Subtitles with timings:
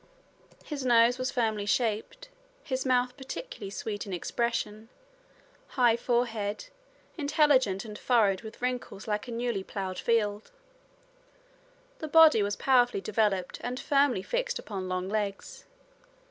[0.65, 2.29] His nose was firmly shaped,
[2.63, 4.89] his mouth particularly sweet in expression,
[5.77, 6.69] high forehead,
[7.19, 10.49] intelligent and furrowed with wrinkles like a newly plowed field.
[11.99, 15.65] The body was powerfully developed and firmly fixed upon long legs.